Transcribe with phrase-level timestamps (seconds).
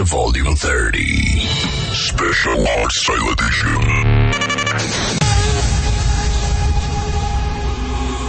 [0.00, 1.40] Volume 30
[1.92, 3.76] Special Box Style Edition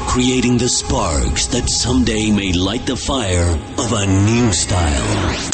[0.10, 5.53] Creating the sparks that someday may light the fire of a new style.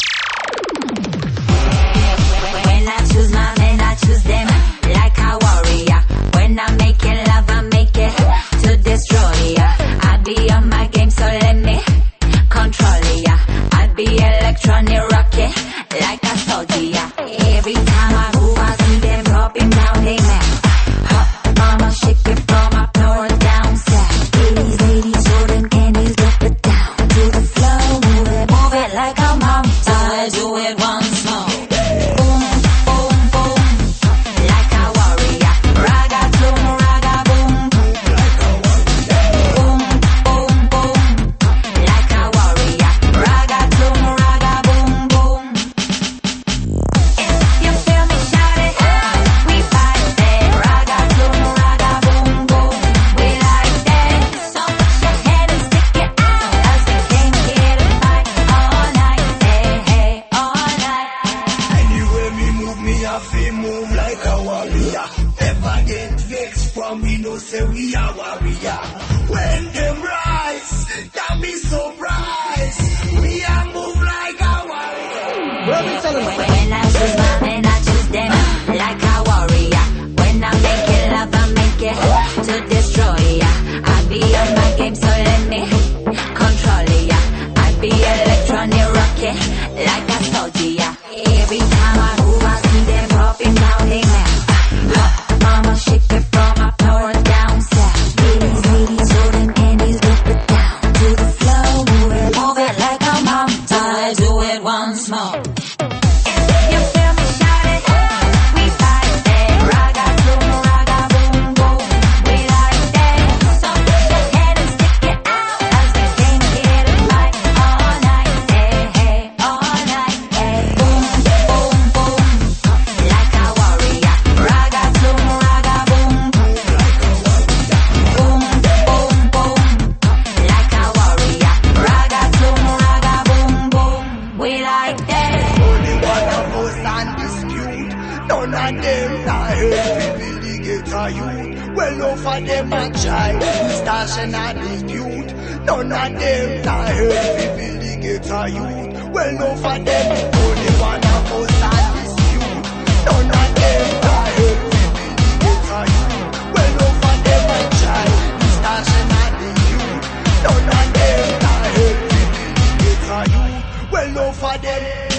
[141.44, 141.76] youth.
[141.76, 143.32] Well, over them a try.
[143.38, 145.30] Distortion and dispute.
[145.64, 149.10] None of them not help people the ghetto youth.
[149.12, 150.06] Well, over them
[150.40, 152.64] only one of us are dispute.
[153.06, 156.28] None of them not help people the ghetto youth.
[156.54, 158.08] Well, over them a try.
[158.40, 160.04] Distortion and dispute.
[160.44, 163.92] None of them not help people the ghetto youth.
[163.92, 165.09] Well, over them.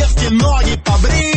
[0.00, 1.29] Девки ноги побрив